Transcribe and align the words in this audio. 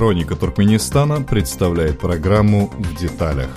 Хроника 0.00 0.34
Туркменистана 0.34 1.20
представляет 1.20 1.98
программу 1.98 2.68
«В 2.68 2.96
деталях». 2.98 3.50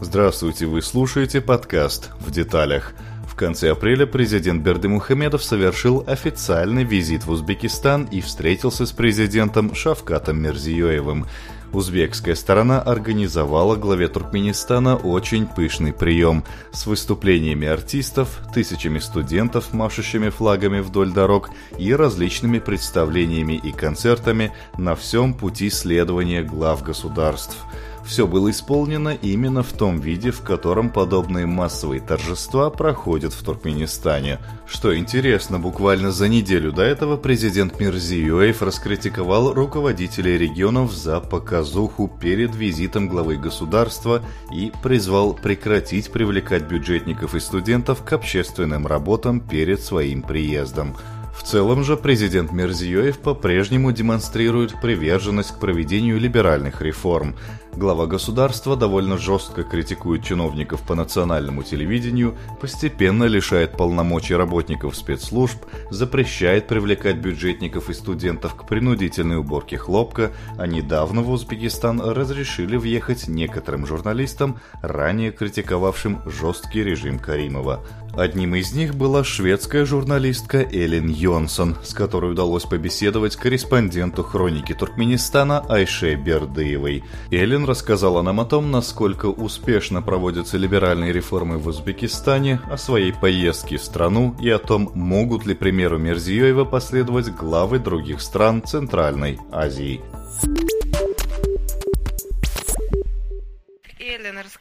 Здравствуйте, 0.00 0.66
вы 0.66 0.80
слушаете 0.80 1.40
подкаст 1.40 2.10
«В 2.20 2.30
деталях». 2.30 2.92
В 3.28 3.34
конце 3.34 3.72
апреля 3.72 4.06
президент 4.06 4.62
Бердымухамедов 4.62 5.42
совершил 5.42 6.04
официальный 6.06 6.84
визит 6.84 7.26
в 7.26 7.32
Узбекистан 7.32 8.04
и 8.04 8.20
встретился 8.20 8.86
с 8.86 8.92
президентом 8.92 9.74
Шавкатом 9.74 10.40
Мирзиёевым– 10.40 11.26
Узбекская 11.72 12.34
сторона 12.34 12.82
организовала 12.82 13.76
главе 13.76 14.08
Туркменистана 14.08 14.96
очень 14.96 15.46
пышный 15.46 15.92
прием 15.92 16.42
с 16.72 16.86
выступлениями 16.86 17.68
артистов, 17.68 18.40
тысячами 18.52 18.98
студентов, 18.98 19.72
машущими 19.72 20.30
флагами 20.30 20.80
вдоль 20.80 21.12
дорог 21.12 21.50
и 21.78 21.94
различными 21.94 22.58
представлениями 22.58 23.52
и 23.52 23.70
концертами 23.70 24.52
на 24.78 24.96
всем 24.96 25.32
пути 25.32 25.70
следования 25.70 26.42
глав 26.42 26.82
государств– 26.82 27.56
все 28.04 28.26
было 28.26 28.50
исполнено 28.50 29.10
именно 29.10 29.62
в 29.62 29.72
том 29.72 30.00
виде, 30.00 30.30
в 30.30 30.40
котором 30.40 30.90
подобные 30.90 31.46
массовые 31.46 32.00
торжества 32.00 32.70
проходят 32.70 33.32
в 33.32 33.42
Туркменистане. 33.42 34.38
Что 34.66 34.96
интересно, 34.96 35.58
буквально 35.58 36.10
за 36.12 36.28
неделю 36.28 36.72
до 36.72 36.82
этого 36.82 37.16
президент 37.16 37.78
Мирзиёев 37.80 38.62
раскритиковал 38.62 39.52
руководителей 39.52 40.38
регионов 40.38 40.92
за 40.92 41.20
показуху 41.20 42.08
перед 42.20 42.54
визитом 42.54 43.08
главы 43.08 43.36
государства 43.36 44.22
и 44.52 44.72
призвал 44.82 45.34
прекратить 45.34 46.10
привлекать 46.10 46.64
бюджетников 46.64 47.34
и 47.34 47.40
студентов 47.40 48.04
к 48.04 48.12
общественным 48.12 48.86
работам 48.86 49.40
перед 49.40 49.80
своим 49.80 50.22
приездом. 50.22 50.96
В 51.40 51.42
целом 51.42 51.84
же 51.84 51.96
президент 51.96 52.52
Мерзиёев 52.52 53.18
по-прежнему 53.18 53.92
демонстрирует 53.92 54.78
приверженность 54.80 55.52
к 55.52 55.58
проведению 55.58 56.20
либеральных 56.20 56.82
реформ. 56.82 57.34
Глава 57.76 58.06
государства 58.06 58.76
довольно 58.76 59.16
жестко 59.16 59.62
критикует 59.62 60.24
чиновников 60.24 60.82
по 60.82 60.96
национальному 60.96 61.62
телевидению, 61.62 62.36
постепенно 62.60 63.24
лишает 63.24 63.76
полномочий 63.76 64.34
работников 64.34 64.96
спецслужб, 64.96 65.64
запрещает 65.88 66.66
привлекать 66.66 67.16
бюджетников 67.16 67.88
и 67.88 67.94
студентов 67.94 68.56
к 68.56 68.66
принудительной 68.66 69.36
уборке 69.36 69.78
хлопка, 69.78 70.32
а 70.58 70.66
недавно 70.66 71.22
в 71.22 71.30
Узбекистан 71.30 72.00
разрешили 72.00 72.76
въехать 72.76 73.28
некоторым 73.28 73.86
журналистам, 73.86 74.58
ранее 74.82 75.30
критиковавшим 75.30 76.22
жесткий 76.26 76.82
режим 76.82 77.20
Каримова. 77.20 77.84
Одним 78.14 78.54
из 78.54 78.72
них 78.72 78.94
была 78.94 79.24
шведская 79.24 79.84
журналистка 79.84 80.58
Эллен 80.58 81.08
Йонсон, 81.08 81.76
с 81.82 81.94
которой 81.94 82.32
удалось 82.32 82.64
побеседовать 82.64 83.36
корреспонденту 83.36 84.22
хроники 84.22 84.74
Туркменистана 84.74 85.60
Айше 85.68 86.14
Бердыевой. 86.14 87.04
Эллен 87.30 87.64
рассказала 87.64 88.22
нам 88.22 88.40
о 88.40 88.44
том, 88.44 88.70
насколько 88.70 89.26
успешно 89.26 90.02
проводятся 90.02 90.56
либеральные 90.56 91.12
реформы 91.12 91.58
в 91.58 91.66
Узбекистане, 91.68 92.60
о 92.70 92.76
своей 92.76 93.12
поездке 93.12 93.76
в 93.78 93.82
страну 93.82 94.34
и 94.40 94.50
о 94.50 94.58
том, 94.58 94.90
могут 94.94 95.46
ли 95.46 95.54
примеру 95.54 95.98
Мерзиёева 95.98 96.64
последовать 96.64 97.34
главы 97.34 97.78
других 97.78 98.20
стран 98.20 98.62
Центральной 98.62 99.38
Азии. 99.52 100.00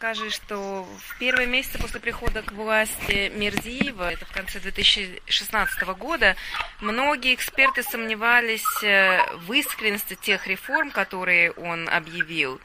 Расскажи, 0.02 0.30
что 0.30 0.88
в 1.08 1.20
первые 1.20 1.46
месяцы 1.46 1.78
после 1.78 2.00
прихода 2.00 2.42
к 2.42 2.54
власти 2.54 3.30
Мерзиева, 3.36 4.14
это 4.14 4.26
в 4.26 4.32
конце 4.32 4.62
2016 4.62 5.84
года, 5.98 6.38
многие 6.80 7.34
эксперты 7.34 7.84
сомневались 7.84 8.82
э, 8.82 9.20
в 9.40 9.52
искренности 9.52 10.16
тех 10.16 10.48
реформ, 10.48 10.92
которые 10.92 11.52
он 11.52 11.90
объявил. 11.90 12.62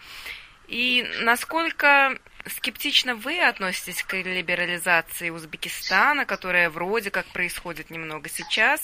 И 0.69 1.05
насколько 1.23 2.17
скептично 2.47 3.17
вы 3.17 3.41
относитесь 3.41 4.05
к 4.05 4.15
либерализации 4.15 5.31
Узбекистана, 5.31 6.27
которая 6.27 6.71
вроде 6.71 7.11
как 7.11 7.27
происходит 7.27 7.91
немного 7.91 8.29
сейчас, 8.29 8.81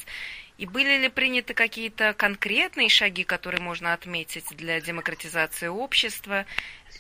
и 0.61 0.67
были 0.67 0.99
ли 0.99 1.09
приняты 1.09 1.55
какие-то 1.55 2.13
конкретные 2.13 2.91
шаги, 2.91 3.25
которые 3.25 3.63
можно 3.63 3.95
отметить 3.95 4.55
для 4.55 4.79
демократизации 4.83 5.69
общества? 5.69 6.45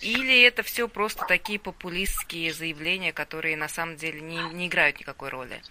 Или 0.01 0.41
это 0.45 0.63
все 0.63 0.89
просто 0.89 1.27
такие 1.27 1.59
популистские 1.59 2.55
заявления, 2.55 3.13
которые 3.13 3.59
на 3.59 3.69
самом 3.69 3.97
деле 3.97 4.23
не, 4.23 4.39
не 4.55 4.67
играют 4.69 4.99
никакой 4.99 5.29
роли? 5.29 5.63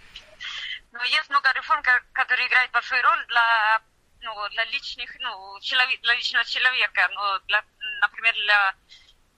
Ну, 0.92 1.02
есть 1.02 1.32
много 1.32 1.52
реформ, 1.52 1.82
которые 2.12 2.48
играют 2.48 2.72
большую 2.72 3.02
роль 3.02 3.26
для, 3.26 3.82
ну, 4.22 4.50
для, 4.50 4.66
личных, 4.66 5.10
ну, 5.20 5.60
человек, 5.60 6.00
для 6.02 6.14
личного 6.14 6.46
человека. 6.46 7.10
Ну, 7.12 7.40
для, 7.48 7.66
например, 8.02 8.36
для 8.36 8.76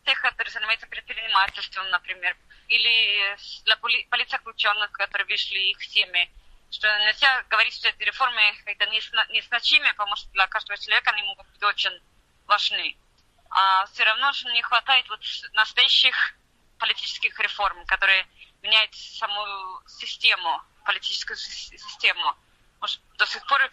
тех, 0.04 0.22
которые 0.22 0.52
занимаются 0.52 0.88
предпринимательством, 0.88 1.90
например. 1.90 2.36
Или 2.68 3.34
для 3.64 3.78
поли, 3.78 4.06
политзаключенных, 4.10 4.92
которые 4.92 5.26
вышли 5.26 5.72
их 5.72 5.82
семьи 5.82 6.30
что 6.72 6.88
нельзя 7.06 7.44
говорить, 7.50 7.76
что 7.76 7.90
эти 7.90 8.02
реформы 8.04 8.42
как-то 8.66 8.86
незначимы, 8.88 9.90
потому 9.90 10.16
что 10.16 10.30
для 10.30 10.48
каждого 10.48 10.78
человека 10.78 11.12
они 11.12 11.24
могут 11.24 11.48
быть 11.50 11.64
очень 11.64 12.02
важны. 12.48 12.98
А 13.50 13.86
все 13.88 14.04
равно 14.06 14.32
же 14.32 14.52
не 14.54 14.62
хватает 14.62 15.08
вот 15.10 15.20
настоящих 15.54 16.16
политических 16.80 17.38
реформ, 17.40 17.86
которые 17.86 18.26
меняют 18.62 18.96
саму 18.96 19.82
систему, 19.88 20.62
политическую 20.86 21.36
систему. 21.38 22.36
Может, 22.80 23.02
до 23.18 23.26
сих 23.26 23.46
пор 23.46 23.70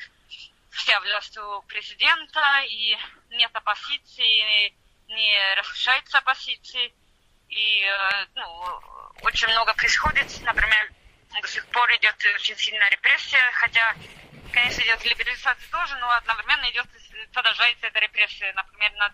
вся 0.71 1.01
власть 1.01 1.39
у 1.39 1.63
президента, 1.63 2.61
и 2.69 2.99
нет 3.31 3.51
оппозиции, 3.55 4.75
не 5.07 5.55
разрешается 5.55 6.19
оппозиции, 6.19 6.93
и 7.49 7.83
э, 7.83 8.27
ну, 8.35 8.81
очень 9.23 9.49
много 9.49 9.73
происходит, 9.75 10.43
например, 10.43 10.93
до 11.41 11.49
сих 11.49 11.67
пор 11.69 11.91
идет 11.97 12.17
очень 12.35 12.57
сильная 12.57 12.89
репрессия, 12.91 13.43
хотя, 13.55 13.95
конечно, 14.53 14.83
идет 14.83 15.05
либерализация 15.05 15.69
тоже, 15.71 15.97
но 15.97 16.11
одновременно 16.11 16.71
идет, 16.71 16.87
продолжается 17.33 17.87
эта 17.87 17.99
репрессия, 18.01 18.53
например, 18.55 18.93
над 18.95 19.13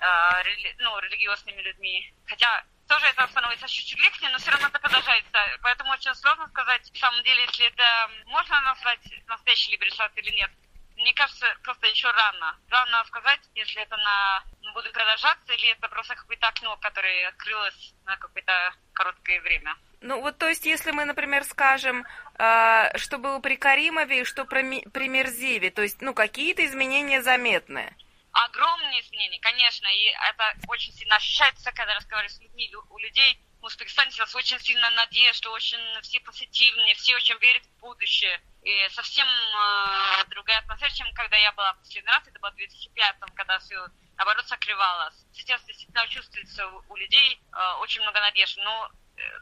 э, 0.00 0.74
ну, 0.78 0.98
религиозными 1.00 1.60
людьми. 1.60 2.12
Хотя 2.26 2.64
тоже 2.88 3.06
это 3.06 3.26
становится 3.28 3.68
чуть-чуть 3.68 4.00
легче, 4.00 4.28
но 4.28 4.38
все 4.38 4.50
равно 4.50 4.68
это 4.68 4.78
продолжается. 4.78 5.38
Поэтому 5.62 5.92
очень 5.92 6.14
сложно 6.14 6.48
сказать, 6.48 6.90
в 6.90 6.98
самом 6.98 7.22
деле, 7.22 7.42
если 7.42 7.66
это 7.66 8.10
можно 8.26 8.60
назвать 8.62 9.00
настоящей 9.26 9.72
либерализацией 9.72 10.26
или 10.26 10.36
нет. 10.36 10.50
Мне 10.96 11.14
кажется, 11.14 11.46
просто 11.62 11.86
еще 11.86 12.10
рано. 12.10 12.58
Рано 12.68 13.04
сказать, 13.04 13.40
если 13.54 13.82
это 13.82 13.96
на 13.96 14.44
будет 14.74 14.92
продолжаться, 14.92 15.52
или 15.52 15.70
это 15.70 15.88
просто 15.88 16.14
какое-то 16.14 16.48
окно, 16.48 16.76
которое 16.76 17.28
открылось 17.28 17.94
на 18.04 18.16
какое-то 18.16 18.74
короткое 18.94 19.40
время. 19.40 19.76
Ну 20.02 20.20
вот, 20.20 20.36
то 20.36 20.48
есть, 20.48 20.66
если 20.66 20.90
мы, 20.90 21.04
например, 21.04 21.44
скажем, 21.44 22.04
э, 22.36 22.98
что 22.98 23.18
было 23.18 23.38
при 23.38 23.56
Каримове 23.56 24.22
и 24.22 24.24
что 24.24 24.44
при, 24.44 24.80
при 24.88 25.08
Мерзиве, 25.08 25.70
то 25.70 25.82
есть, 25.82 26.02
ну, 26.02 26.12
какие-то 26.12 26.66
изменения 26.66 27.22
заметны? 27.22 27.94
Огромные 28.32 29.00
изменения, 29.00 29.38
конечно, 29.38 29.86
и 29.86 30.06
это 30.30 30.56
очень 30.66 30.92
сильно 30.92 31.16
ощущается, 31.16 31.70
когда 31.70 31.94
разговариваешь 31.94 32.34
с 32.34 32.40
людьми. 32.40 32.74
У 32.90 32.98
людей 32.98 33.38
в 33.60 33.66
Узбекистане 33.66 34.10
сейчас 34.10 34.34
очень 34.34 34.58
сильно 34.58 34.90
надежда, 34.90 35.50
очень 35.50 35.78
все 36.02 36.18
позитивные, 36.18 36.94
все 36.96 37.14
очень 37.14 37.38
верят 37.38 37.62
в 37.64 37.80
будущее. 37.80 38.40
И 38.64 38.88
совсем 38.90 39.26
э, 39.28 40.24
другая 40.30 40.58
атмосфера, 40.58 40.90
чем 40.90 41.12
когда 41.14 41.36
я 41.36 41.52
была 41.52 41.74
в 41.74 41.78
последний 41.78 42.10
раз, 42.10 42.26
это 42.26 42.40
было 42.40 42.50
в 42.50 42.56
2005 42.56 43.16
когда 43.34 43.58
все 43.60 43.86
наоборот 44.16 44.48
сокрывалось. 44.48 45.14
Сейчас 45.32 45.62
действительно 45.64 46.08
чувствуется 46.08 46.66
у, 46.66 46.82
у 46.88 46.96
людей 46.96 47.40
э, 47.52 47.72
очень 47.80 48.02
много 48.02 48.18
надежды. 48.18 48.62
Но 48.62 48.90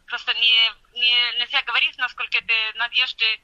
просто 0.06 0.34
не, 0.34 0.72
не, 0.92 1.38
нельзя 1.38 1.62
говорить, 1.62 1.96
насколько 1.98 2.38
это 2.38 2.78
надежды, 2.78 3.24
э, 3.24 3.40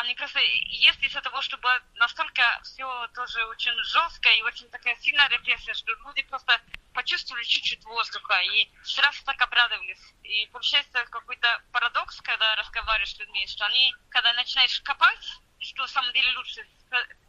они 0.00 0.14
просто 0.14 0.40
есть 0.40 1.02
из-за 1.02 1.20
того, 1.20 1.40
чтобы 1.42 1.68
настолько 1.94 2.42
все 2.64 3.08
тоже 3.14 3.44
очень 3.46 3.72
жестко 3.84 4.28
и 4.30 4.42
очень 4.42 4.68
такая 4.70 4.96
сильная 4.96 5.28
репрессия, 5.28 5.74
что 5.74 5.92
люди 5.92 6.22
просто 6.22 6.60
почувствовали 6.92 7.44
чуть-чуть 7.44 7.84
воздуха 7.84 8.40
и 8.40 8.68
сразу 8.82 9.24
так 9.24 9.40
обрадовались. 9.40 10.02
И 10.24 10.46
получается 10.52 11.04
какой-то 11.06 11.62
парадокс, 11.72 12.20
когда 12.22 12.56
разговариваешь 12.56 13.14
с 13.14 13.18
людьми, 13.18 13.46
что 13.46 13.64
они, 13.66 13.94
когда 14.10 14.32
начинаешь 14.32 14.80
копать, 14.80 15.24
что 15.60 15.82
на 15.82 15.88
самом 15.88 16.12
деле 16.12 16.36
лучше, 16.36 16.66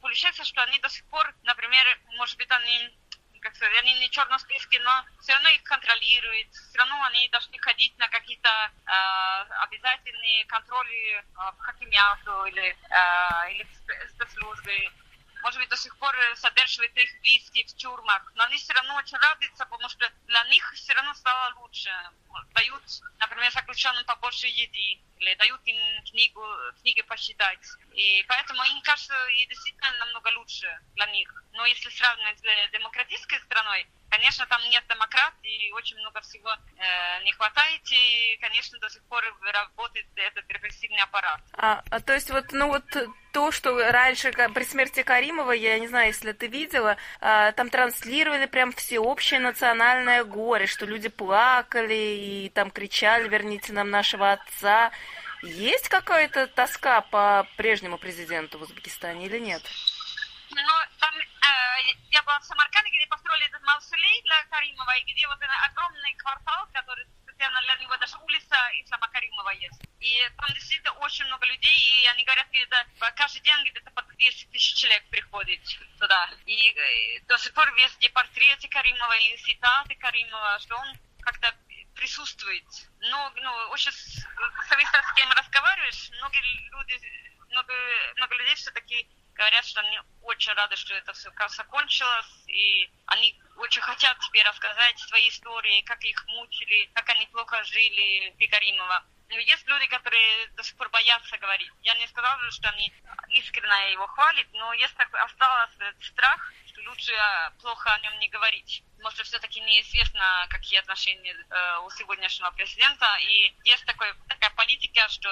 получается, 0.01 0.43
что 0.43 0.63
они 0.63 0.79
до 0.79 0.89
сих 0.89 1.05
пор, 1.09 1.33
например, 1.43 1.99
может 2.15 2.37
быть, 2.37 2.49
они 2.49 2.91
как 3.41 3.55
сказать, 3.55 3.77
они 3.79 3.93
не 3.95 4.07
в 4.07 4.11
черном 4.11 4.39
списке, 4.39 4.79
но 4.79 5.03
все 5.19 5.33
равно 5.33 5.49
их 5.49 5.63
контролируют, 5.63 6.00
все 6.19 6.77
равно 6.77 7.03
они 7.05 7.27
должны 7.29 7.57
ходить 7.59 7.97
на 7.97 8.07
какие-то 8.09 8.49
э, 8.49 9.53
обязательные 9.63 10.45
контроли 10.45 11.15
э, 11.15 11.23
в 11.35 11.57
хакимиату 11.59 12.45
или, 12.45 12.75
э, 12.89 13.51
или 13.51 13.63
в 13.63 14.09
спецслужбы. 14.09 14.91
Может 15.43 15.59
быть, 15.59 15.69
до 15.69 15.77
сих 15.77 15.95
пор 15.97 16.15
содерживают 16.35 16.95
их 16.97 17.21
близких 17.21 17.67
в 17.67 17.75
тюрьмах, 17.75 18.31
но 18.35 18.43
они 18.43 18.57
все 18.57 18.73
равно 18.73 18.95
очень 18.95 19.17
радуются, 19.17 19.65
потому 19.65 19.89
что 19.89 20.09
для 20.27 20.43
них 20.45 20.71
все 20.73 20.93
равно 20.93 21.13
стало 21.13 21.53
лучше. 21.59 21.89
Дают, 22.53 22.83
например, 23.19 23.51
заключенным 23.51 24.05
побольше 24.05 24.47
еды, 24.47 25.01
или 25.21 25.35
дают 25.35 25.61
им 25.65 26.03
книгу, 26.03 26.43
книги 26.81 27.01
посчитать. 27.03 27.59
И 27.93 28.25
поэтому 28.27 28.63
им 28.63 28.81
кажется 28.81 29.13
и 29.37 29.45
действительно 29.45 29.91
намного 29.99 30.27
лучше 30.37 30.67
для 30.95 31.05
них. 31.07 31.43
Но 31.53 31.65
если 31.65 31.89
сравнивать 31.89 32.39
с 32.39 32.71
демократической 32.71 33.39
страной, 33.41 33.87
конечно, 34.09 34.45
там 34.47 34.61
нет 34.69 34.83
демократии, 34.89 35.71
очень 35.73 35.97
много 35.97 36.21
всего 36.21 36.49
э, 36.49 37.23
не 37.23 37.31
хватает, 37.33 37.81
и, 37.91 38.37
конечно, 38.41 38.79
до 38.79 38.89
сих 38.89 39.03
пор 39.03 39.23
работает 39.41 40.07
этот 40.15 40.49
репрессивный 40.49 41.01
аппарат. 41.01 41.41
А, 41.53 41.83
а 41.91 41.99
то 41.99 42.13
есть 42.13 42.31
вот, 42.31 42.51
ну 42.51 42.67
вот 42.69 42.85
то, 43.31 43.51
что 43.51 43.91
раньше 43.91 44.31
при 44.31 44.63
смерти 44.63 45.03
Каримова, 45.03 45.51
я 45.51 45.79
не 45.79 45.87
знаю, 45.87 46.07
если 46.07 46.31
ты 46.31 46.47
видела, 46.47 46.97
а, 47.19 47.51
там 47.53 47.69
транслировали 47.69 48.45
прям 48.45 48.71
всеобщее 48.71 49.39
национальное 49.39 50.23
горе, 50.23 50.67
что 50.67 50.85
люди 50.85 51.09
плакали 51.09 51.93
и 51.93 52.51
там 52.53 52.71
кричали 52.71 53.27
«верните 53.27 53.73
нам 53.73 53.89
нашего 53.89 54.33
отца». 54.33 54.91
Есть 55.43 55.89
какая-то 55.89 56.45
тоска 56.47 57.01
по 57.01 57.47
прежнему 57.57 57.97
президенту 57.97 58.59
в 58.59 58.61
Узбекистане 58.61 59.25
или 59.25 59.39
нет? 59.39 59.63
Ну, 60.51 60.73
там, 60.99 61.15
э, 61.17 61.95
я 62.11 62.21
была 62.23 62.39
в 62.39 62.43
Самарканде, 62.43 62.91
где 62.91 63.07
построили 63.07 63.47
этот 63.47 63.63
мавзолей 63.63 64.21
для 64.23 64.43
Каримова, 64.51 64.95
и 64.97 65.11
где 65.11 65.25
вот 65.27 65.39
огромный 65.65 66.13
квартал, 66.15 66.67
который 66.73 67.05
специально 67.41 67.61
для 67.61 67.75
него, 67.77 67.97
даже 67.97 68.17
улица 68.17 68.55
Ислама 68.83 69.07
Каримова 69.07 69.49
есть. 69.49 69.81
И 69.99 70.29
там 70.37 70.53
действительно 70.53 70.93
очень 70.99 71.25
много 71.25 71.45
людей, 71.47 71.75
и 71.75 72.05
они 72.07 72.23
говорят, 72.23 72.47
где-то 72.49 72.85
каждый 73.15 73.41
день 73.41 73.63
где-то 73.63 73.89
по 73.91 74.03
200 74.03 74.45
тысяч 74.51 74.75
человек 74.75 75.03
приходит 75.09 75.59
туда. 75.99 76.29
И, 76.45 76.53
и 76.53 77.17
э, 77.17 77.19
до 77.27 77.37
сих 77.39 77.53
пор 77.53 77.73
везде 77.73 78.09
портреты 78.09 78.67
Каримова 78.67 79.17
и 79.17 79.37
цитаты 79.37 79.95
Каримова, 79.95 80.59
что 80.59 80.75
он 80.75 80.95
как-то 81.21 81.53
присутствует. 81.95 82.65
Но 82.99 83.31
ну, 83.35 83.51
очень 83.71 83.91
зависит 84.69 85.05
с 85.05 85.13
кем 85.13 85.31
разговариваешь. 85.31 86.11
Многие 86.19 86.41
люди, 86.69 87.01
много, 87.49 87.73
много 88.17 88.35
людей 88.35 88.55
все-таки 88.55 89.07
говорят, 89.33 89.65
что 89.65 89.79
они 89.79 89.99
очень 90.21 90.53
рады, 90.53 90.75
что 90.75 90.93
это 90.93 91.13
все 91.13 91.31
закончилось, 91.49 92.43
и 92.47 92.87
они 93.07 93.40
очень 93.57 93.81
хотят 93.81 94.17
тебе 94.19 94.43
рассказать 94.43 94.99
свои 94.99 95.29
истории, 95.29 95.81
как 95.81 96.03
их 96.03 96.25
мучили, 96.27 96.89
как 96.93 97.09
они 97.09 97.25
плохо 97.27 97.63
жили 97.63 98.33
при 98.37 98.47
Каримова. 98.47 99.03
Но 99.31 99.37
есть 99.37 99.65
люди, 99.65 99.87
которые 99.87 100.47
до 100.57 100.63
сих 100.63 100.75
пор 100.75 100.89
боятся 100.89 101.37
говорить. 101.37 101.71
Я 101.83 101.95
не 101.95 102.07
сказала, 102.07 102.51
что 102.51 102.67
они 102.69 102.93
искренне 103.29 103.93
его 103.93 104.05
хвалят, 104.07 104.47
но 104.51 104.73
есть 104.73 104.93
так, 104.97 105.07
осталось 105.13 105.71
страх, 106.01 106.51
что 106.67 106.81
лучше 106.81 107.13
а, 107.13 107.51
плохо 107.61 107.93
о 107.93 107.99
нем 107.99 108.19
не 108.19 108.27
говорить. 108.27 108.83
Может, 109.01 109.25
все-таки 109.25 109.61
неизвестно, 109.61 110.45
какие 110.49 110.79
отношения 110.79 111.33
э, 111.33 111.77
у 111.79 111.89
сегодняшнего 111.91 112.51
президента. 112.51 113.07
И 113.21 113.55
есть 113.63 113.85
такой, 113.85 114.13
такая 114.27 114.51
политика, 114.51 115.07
что 115.07 115.29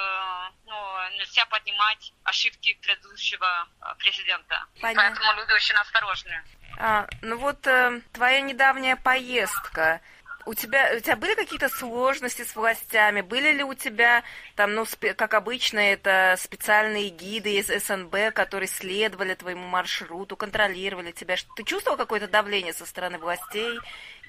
ну, 0.66 1.10
нельзя 1.18 1.45
поднимать 1.45 2.13
ошибки 2.24 2.74
предыдущего 2.81 3.68
э, 3.81 3.95
президента. 4.00 4.66
Понятно. 4.81 5.16
Поэтому 5.18 5.42
люди 5.42 5.51
очень 5.51 5.75
осторожны. 5.75 6.44
А, 6.80 7.08
ну 7.22 7.38
вот 7.38 7.68
э, 7.68 8.02
твоя 8.14 8.40
недавняя 8.40 8.96
поездка, 8.96 10.02
у 10.46 10.54
тебя, 10.54 10.94
у 10.96 11.00
тебя 11.02 11.18
были 11.18 11.36
какие-то 11.36 11.68
сложности 11.68 12.46
с 12.46 12.56
властями? 12.56 13.20
Были 13.20 13.52
ли 13.52 13.64
у 13.64 13.74
тебя, 13.74 14.24
там, 14.56 14.74
ну, 14.74 14.86
как 15.18 15.34
обычно, 15.34 15.80
это 15.80 16.36
специальные 16.40 17.10
гиды 17.10 17.58
из 17.58 17.68
СНБ, 17.68 18.34
которые 18.34 18.70
следовали 18.70 19.36
твоему 19.36 19.68
маршруту, 19.68 20.38
контролировали 20.38 21.12
тебя? 21.12 21.36
Ты 21.58 21.64
чувствовал 21.66 21.98
какое-то 21.98 22.30
давление 22.30 22.72
со 22.72 22.86
стороны 22.86 23.20
властей? 23.20 23.78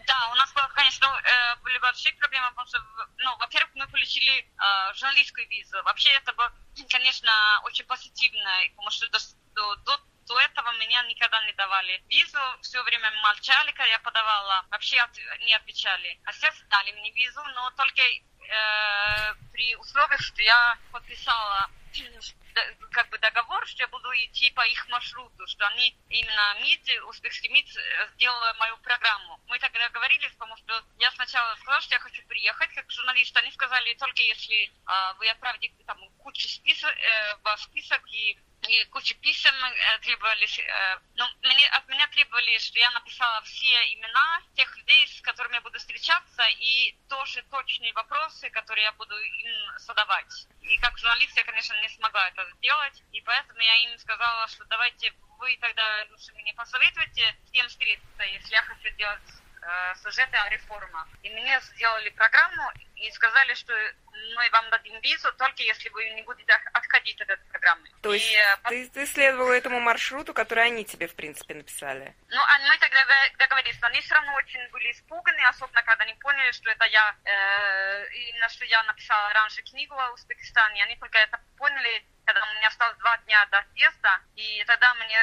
Да, 0.06 0.31
у 0.32 0.35
нас, 0.35 0.52
конечно, 0.75 1.06
э, 1.06 1.56
были 1.62 1.79
большие 1.79 2.12
проблемы, 2.17 2.49
потому 2.50 2.67
что, 2.67 2.79
ну, 3.19 3.37
во-первых, 3.38 3.70
мы 3.76 3.87
получили 3.87 4.41
э, 4.41 4.94
журналистскую 4.94 5.47
визу. 5.49 5.81
Вообще 5.85 6.11
это 6.11 6.32
было, 6.32 6.52
конечно, 6.91 7.31
очень 7.64 7.85
позитивно, 7.85 8.50
потому 8.75 8.91
что 8.91 9.08
до, 9.08 9.19
до 9.55 9.76
до 9.85 10.10
этого 10.38 10.73
меня 10.79 11.03
никогда 11.05 11.44
не 11.47 11.53
давали 11.53 12.03
визу, 12.09 12.41
все 12.62 12.82
время 12.82 13.11
молчали, 13.23 13.71
когда 13.73 13.87
я 13.87 13.99
подавала, 13.99 14.65
вообще 14.71 14.97
не 15.41 15.55
отвечали. 15.55 16.21
А 16.25 16.32
сейчас 16.32 16.55
дали 16.69 16.93
мне 16.93 17.11
визу, 17.12 17.43
но 17.55 17.71
только 17.73 18.03
э, 18.03 19.35
при 19.53 19.77
условиях, 19.77 20.21
что 20.21 20.43
я 20.43 20.79
подписала 20.93 21.71
как 22.93 23.09
бы 23.09 23.19
договор, 23.19 23.67
что 23.67 23.82
я 23.82 23.88
буду 23.88 24.09
идти 24.12 24.50
по 24.50 24.67
их 24.67 24.88
маршруту, 24.88 25.47
что 25.47 25.67
они 25.69 25.97
именно 26.09 26.55
МИД, 26.61 27.03
узбекский 27.05 27.49
МИД 27.50 27.69
сделала 28.15 28.55
мою 28.59 28.76
программу. 28.79 29.41
Мы 29.47 29.59
тогда 29.59 29.88
договорились, 29.88 30.33
потому 30.33 30.56
что 30.56 30.85
я 30.99 31.11
сначала 31.12 31.55
сказала, 31.56 31.81
что 31.81 31.94
я 31.94 32.00
хочу 32.00 32.23
приехать 32.26 32.73
как 32.75 32.91
журналист. 32.91 33.37
Они 33.37 33.50
сказали, 33.53 33.94
только 33.94 34.23
если 34.23 34.65
э, 34.67 35.15
вы 35.19 35.29
отправите 35.29 35.73
там 35.87 35.99
кучу 36.19 36.49
список, 36.49 36.91
э, 36.97 37.37
в 37.43 37.56
список 37.59 38.03
и 38.09 38.38
и 38.69 38.85
куча 38.87 39.15
писем 39.15 39.55
э, 39.55 39.99
требовались. 40.01 40.59
Э, 40.59 40.99
ну, 41.15 41.25
мне, 41.43 41.69
от 41.69 41.89
меня 41.89 42.07
требовали, 42.09 42.59
что 42.59 42.79
я 42.79 42.91
написала 42.91 43.41
все 43.43 43.75
имена 43.95 44.43
тех 44.55 44.77
людей, 44.77 45.07
с 45.09 45.21
которыми 45.23 45.55
я 45.55 45.61
буду 45.61 45.79
встречаться, 45.79 46.43
и 46.59 46.95
тоже 47.09 47.43
точные 47.51 47.93
вопросы, 47.95 48.51
которые 48.51 48.85
я 48.85 48.93
буду 48.93 49.17
им 49.19 49.79
задавать. 49.79 50.47
И 50.62 50.77
как 50.79 50.99
журналист 50.99 51.37
я, 51.37 51.45
конечно, 51.45 51.81
не 51.81 51.89
смогла 51.89 52.29
это 52.29 52.49
сделать, 52.59 53.03
и 53.12 53.21
поэтому 53.23 53.61
я 53.61 53.77
им 53.85 53.99
сказала, 53.99 54.47
что 54.49 54.65
давайте 54.67 55.12
вы 55.39 55.57
тогда 55.61 56.07
лучше 56.11 56.33
мне 56.35 56.53
посоветуйте, 56.55 57.35
с 57.47 57.51
кем 57.51 57.67
встретиться, 57.69 58.23
если 58.25 58.53
я 58.53 58.62
хочу 58.62 58.91
делать 58.97 59.23
э, 59.62 59.95
сюжеты 60.03 60.37
о 60.37 60.49
реформах. 60.51 61.09
И 61.23 61.31
мне 61.31 61.61
сделали 61.61 62.11
программу 62.11 62.71
и 63.00 63.11
сказали, 63.12 63.55
что 63.55 63.73
мы 64.37 64.50
вам 64.50 64.69
дадим 64.70 65.00
визу, 65.00 65.32
только 65.32 65.62
если 65.62 65.88
вы 65.88 66.11
не 66.11 66.23
будете 66.23 66.52
отходить 66.73 67.20
от 67.20 67.31
этой 67.31 67.44
программы. 67.47 67.88
То 68.02 68.12
есть 68.12 68.31
и, 68.31 68.37
э, 68.37 68.56
ты, 68.69 68.88
ты 68.91 69.06
следовала 69.06 69.52
этому 69.52 69.81
маршруту, 69.81 70.35
который 70.35 70.64
они 70.64 70.85
тебе, 70.85 71.06
в 71.06 71.14
принципе, 71.14 71.55
написали? 71.55 72.14
Ну, 72.29 72.41
а 72.41 72.58
мы 72.69 72.76
тогда 72.79 73.05
договорились, 73.38 73.81
но 73.81 73.88
они 73.88 74.00
все 74.00 74.14
равно 74.14 74.35
очень 74.35 74.69
были 74.70 74.93
испуганы, 74.93 75.41
особенно 75.47 75.82
когда 75.82 76.05
они 76.05 76.14
поняли, 76.14 76.52
что 76.52 76.70
это 76.70 76.85
я, 76.87 77.17
э, 77.25 78.08
именно 78.12 78.49
что 78.50 78.64
я 78.67 78.82
написала 78.82 79.32
раньше 79.32 79.62
книгу 79.62 79.94
о 79.94 80.12
Узбекистане, 80.12 80.85
они 80.85 80.97
только 80.97 81.19
это 81.19 81.41
поняли, 81.56 82.05
когда 82.26 82.47
у 82.47 82.55
меня 82.55 82.69
осталось 82.69 82.99
два 82.99 83.17
дня 83.19 83.47
до 83.47 83.58
отъезда, 83.58 84.20
и 84.37 84.62
тогда 84.67 84.94
мне 84.94 85.19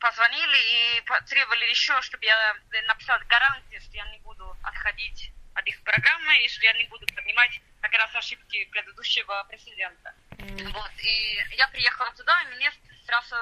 позвонили 0.00 0.58
и 0.58 1.02
требовали 1.28 1.64
еще, 1.66 2.00
чтобы 2.02 2.24
я 2.24 2.56
написала 2.88 3.20
гарантии, 3.28 3.78
что 3.78 3.96
я 3.96 4.04
не 4.10 4.18
буду 4.18 4.56
отходить 4.64 5.32
от 5.54 5.66
их 5.66 5.82
программы, 5.82 6.36
и 6.38 6.48
что 6.48 6.64
я 6.64 6.72
не 6.74 6.84
буду 6.84 7.06
поднимать 7.14 7.60
как 7.80 7.92
раз 7.92 8.14
ошибки 8.14 8.64
предыдущего 8.66 9.44
президента. 9.48 10.14
Mm. 10.30 10.68
Вот, 10.72 10.90
и 11.02 11.44
я 11.56 11.68
приехала 11.68 12.12
туда, 12.12 12.42
и 12.42 12.56
меня 12.56 12.72
сразу 13.06 13.36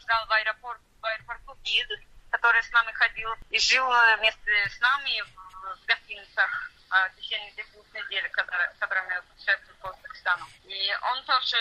ждал 0.00 0.26
в, 0.26 0.32
аэропорт, 0.32 0.80
в 1.00 1.06
аэропорту 1.06 1.56
гид, 1.62 1.88
который 2.30 2.62
с 2.62 2.70
нами 2.70 2.92
ходил 2.92 3.30
и 3.50 3.58
жил 3.58 3.88
вместе 4.18 4.68
с 4.68 4.80
нами 4.80 5.22
в, 5.22 5.82
в 5.82 5.86
гостиницах 5.86 6.70
в 6.88 7.16
течение 7.16 7.52
двух 7.72 7.86
недель, 7.92 8.28
которые, 8.30 8.72
которые 8.78 9.06
мы 9.08 9.22
путешествуем 9.22 9.76
по 9.80 9.88
Узбекистану. 9.88 10.46
И 10.64 10.94
он 11.12 11.24
тоже, 11.24 11.56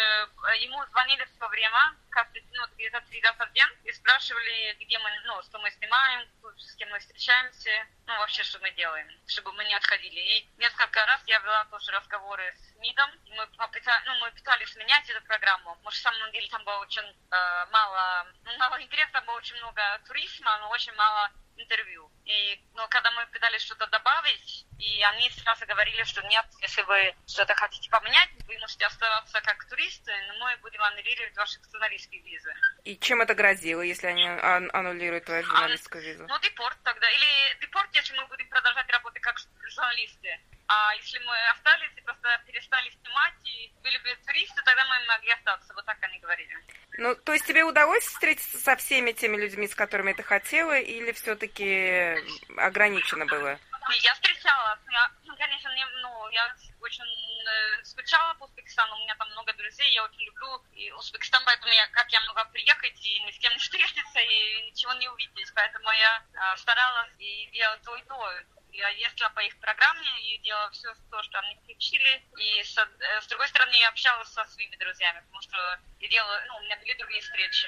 ему 0.60 0.86
звонили 0.86 1.24
в 1.24 1.40
то 1.40 1.48
время, 1.48 1.96
каждый, 2.10 2.46
ну, 2.54 2.66
где-то 2.76 3.02
три 3.02 3.22
раза 3.22 3.46
в 3.46 3.52
день, 3.54 3.68
и 3.84 3.92
спрашивали, 3.92 4.78
где 4.80 4.98
мы, 5.00 5.10
ну, 5.26 5.42
что 5.44 5.60
мы 5.60 5.72
снимаем, 5.72 6.28
с 6.58 6.76
кем 6.76 6.90
мы 6.90 7.00
встречаемся, 7.00 7.88
ну, 8.06 8.18
вообще, 8.18 8.44
что 8.44 8.60
мы 8.60 8.72
делаем, 8.72 9.08
чтобы 9.28 9.52
мы 9.54 9.66
не 9.66 9.76
отходили. 9.76 10.20
И 10.20 10.50
несколько 10.58 11.06
раз 11.06 11.22
я 11.26 11.40
вела 11.40 11.66
тоже 11.66 11.92
разговоры 11.92 12.56
с 12.56 12.76
МИДом, 12.80 13.10
мы, 13.30 13.48
ну, 13.58 14.16
мы 14.22 14.32
пытались 14.32 14.76
менять 14.76 15.10
эту 15.10 15.26
программу. 15.26 15.78
Может, 15.84 16.04
на 16.06 16.12
самом 16.12 16.32
деле 16.32 16.48
там 16.50 16.64
было 16.64 16.78
очень 16.78 17.04
э, 17.04 17.66
мало, 17.72 18.28
ну, 18.44 18.58
мало 18.58 18.82
интереса, 18.82 19.22
было 19.22 19.36
очень 19.36 19.58
много 19.58 20.00
туризма, 20.08 20.58
но 20.60 20.70
очень 20.70 20.94
мало 20.94 21.32
интервью. 21.58 22.12
И, 22.26 22.60
ну, 22.74 22.88
когда 22.90 23.12
мы 23.12 23.26
пытались 23.28 23.62
что-то 23.62 23.88
добавить, 23.88 24.66
и 24.80 25.04
они 25.04 25.30
сразу 25.30 25.66
говорили, 25.66 26.04
что 26.04 26.22
нет, 26.24 26.46
если 26.62 26.82
вы 26.84 27.16
что-то 27.28 27.54
хотите 27.54 27.90
поменять, 27.90 28.30
вы 28.48 28.58
можете 28.60 28.86
оставаться 28.86 29.42
как 29.42 29.64
туристы, 29.70 30.12
но 30.28 30.46
мы 30.46 30.58
будем 30.58 30.82
аннулировать 30.82 31.36
ваши 31.38 31.60
журналистские 31.72 32.22
визы. 32.22 32.54
И 32.84 32.98
чем 32.98 33.22
это 33.22 33.36
грозило, 33.36 33.82
если 33.82 34.08
они 34.08 34.28
аннулируют 34.28 35.26
твою 35.26 35.44
журналистскую 35.44 36.04
визу? 36.04 36.26
Ну, 36.28 36.40
депорт 36.40 36.78
тогда. 36.84 37.10
Или 37.10 37.60
депорт, 37.62 37.90
если 37.94 38.16
мы 38.18 38.26
будем 38.28 38.50
продолжать 38.50 38.90
работать 38.90 39.22
как 39.22 39.38
журналисты. 39.70 40.40
А 40.68 40.96
если 40.96 41.20
мы 41.20 41.36
остались 41.50 41.92
и 41.96 42.02
просто 42.02 42.42
перестали 42.48 42.90
снимать 42.90 43.34
и 43.44 43.72
были 43.84 43.98
бы 44.00 44.16
туристы, 44.26 44.62
тогда 44.64 44.84
мы 44.86 45.06
могли 45.06 45.32
остаться. 45.32 45.74
Вот 45.74 45.86
так 45.86 45.98
они 46.02 46.20
говорили. 46.20 46.58
Ну, 46.98 47.16
то 47.16 47.34
есть 47.34 47.46
тебе 47.46 47.64
удалось 47.64 48.04
встретиться 48.04 48.58
со 48.58 48.76
всеми 48.76 49.12
теми 49.12 49.38
людьми, 49.38 49.68
с 49.68 49.76
которыми 49.76 50.14
ты 50.14 50.24
хотела, 50.24 50.80
или 50.80 51.12
все-таки 51.12 52.18
ограничено 52.58 53.26
было? 53.26 53.60
Я 54.02 54.14
встречалась. 54.16 54.80
Я, 54.90 55.12
ну, 55.26 55.36
конечно, 55.38 55.70
не, 55.76 55.86
ну, 56.02 56.30
я 56.30 56.56
очень 56.82 57.04
э, 57.04 57.84
скучала 57.84 58.34
по 58.36 58.46
Узбекистану. 58.46 58.96
У 58.96 59.00
меня 59.00 59.16
там 59.16 59.30
много 59.32 59.54
друзей, 59.54 59.92
я 59.92 60.04
очень 60.04 60.26
люблю 60.26 60.64
и 60.74 60.92
Узбекистан, 60.94 61.44
поэтому 61.46 61.72
я, 61.72 61.88
как 61.90 62.12
я 62.12 62.22
могла 62.22 62.46
приехать 62.46 63.06
и 63.06 63.20
ни 63.22 63.32
с 63.32 63.38
кем 63.38 63.54
не 63.54 63.60
встретиться 63.60 64.20
и 64.20 64.72
ничего 64.72 64.94
не 64.94 65.08
увидеть. 65.10 65.52
Поэтому 65.54 65.92
я 65.92 66.24
э, 66.34 66.58
старалась 66.58 67.12
и 67.20 67.50
делать 67.54 67.82
то 67.84 67.96
и 67.96 68.02
то 68.04 68.34
Я 68.78 68.90
ездила 68.90 69.30
по 69.30 69.40
их 69.40 69.58
программе 69.60 70.08
и 70.22 70.38
делала 70.40 70.70
все 70.72 70.94
то, 71.10 71.24
что 71.24 71.40
они 71.40 71.56
включили. 71.64 72.22
И 72.38 72.64
с, 72.64 72.78
э, 72.78 73.22
с 73.22 73.28
другой 73.28 73.48
стороны, 73.48 73.74
я 73.76 73.88
общалась 73.88 74.28
со 74.30 74.44
своими 74.46 74.76
друзьями, 74.76 75.22
потому 75.22 75.42
что 75.42 75.58
я 76.00 76.08
делала, 76.10 76.44
ну, 76.48 76.58
у 76.58 76.62
меня 76.62 76.78
были 76.78 76.94
другие 76.98 77.22
встречи. 77.22 77.68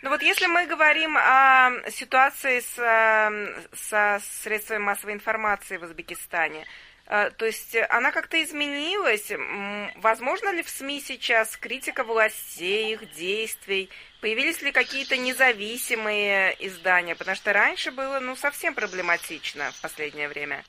Ну 0.00 0.10
вот 0.10 0.22
если 0.22 0.46
мы 0.46 0.66
говорим 0.66 1.16
о 1.18 1.90
ситуации 1.90 2.60
с, 2.60 2.78
э, 2.78 3.68
со 3.74 4.20
средствами 4.22 4.78
массовой 4.78 5.12
информации 5.12 5.76
в 5.76 5.82
Узбекистане, 5.82 6.66
э, 7.06 7.30
то 7.30 7.44
есть 7.44 7.76
она 7.90 8.10
как-то 8.10 8.42
изменилась? 8.42 9.30
Возможно 9.96 10.50
ли 10.52 10.62
в 10.62 10.70
СМИ 10.70 11.00
сейчас 11.02 11.56
критика 11.58 12.04
властей, 12.04 12.94
их 12.94 13.12
действий? 13.12 13.90
Появились 14.20 14.62
ли 14.62 14.72
какие-то 14.72 15.16
независимые 15.16 16.56
издания? 16.66 17.14
Потому 17.14 17.36
что 17.36 17.52
раньше 17.52 17.92
было 17.92 18.18
ну, 18.18 18.34
совсем 18.34 18.74
проблематично 18.74 19.70
в 19.70 19.80
последнее 19.80 20.28
время. 20.28 20.64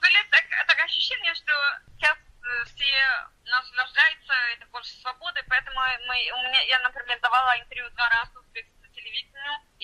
Были 0.00 0.18
так, 0.30 0.44
такое 0.66 0.84
ощущение, 0.84 1.34
что 1.34 1.52
сейчас 1.96 2.16
э, 2.16 2.64
все 2.74 2.94
наслаждаются 3.44 4.32
это 4.56 4.66
больше 4.72 4.92
свободы, 5.02 5.40
поэтому 5.48 5.80
мы, 6.08 6.16
у 6.32 6.48
меня, 6.48 6.60
я, 6.62 6.78
например, 6.80 7.18
давала 7.20 7.58
интервью 7.58 7.90
два 7.90 8.08
раза 8.08 8.40
в 8.40 8.52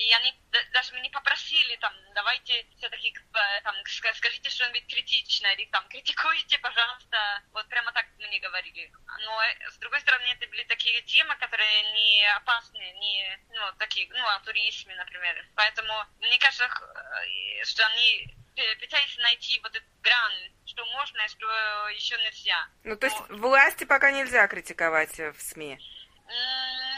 и 0.01 0.13
они 0.13 0.33
даже 0.73 0.93
меня 0.93 1.09
попросили, 1.11 1.75
там, 1.77 1.93
давайте 2.15 2.65
все-таки 2.77 3.13
э, 3.13 3.61
там, 3.63 3.75
скажите 3.85 4.49
что-нибудь 4.49 4.87
критичное, 4.87 5.53
или 5.53 5.65
там, 5.65 5.87
критикуйте, 5.89 6.57
пожалуйста. 6.59 7.43
Вот 7.53 7.67
прямо 7.67 7.91
так 7.91 8.07
мне 8.17 8.39
говорили. 8.39 8.91
Но, 9.23 9.43
э, 9.43 9.69
с 9.69 9.77
другой 9.77 10.01
стороны, 10.01 10.25
это 10.25 10.47
были 10.47 10.63
такие 10.63 11.01
темы, 11.03 11.35
которые 11.35 11.93
не 11.93 12.25
опасны, 12.35 12.79
не, 12.99 13.39
ну, 13.49 13.61
такие, 13.77 14.09
ну, 14.11 14.25
о 14.25 14.39
туризме, 14.39 14.95
например. 14.95 15.45
Поэтому, 15.55 15.93
мне 16.19 16.37
кажется, 16.39 16.65
э, 16.65 17.63
что 17.65 17.85
они 17.87 18.35
пытались 18.79 19.17
найти 19.17 19.59
вот 19.61 19.75
этот 19.75 20.01
грань, 20.01 20.51
что 20.65 20.85
можно, 20.85 21.27
что 21.27 21.47
еще 21.89 22.17
нельзя. 22.17 22.67
Ну, 22.83 22.97
то 22.97 23.05
есть 23.05 23.29
Но... 23.29 23.37
власти 23.37 23.83
пока 23.83 24.11
нельзя 24.11 24.47
критиковать 24.47 25.17
в 25.17 25.39
СМИ? 25.39 25.79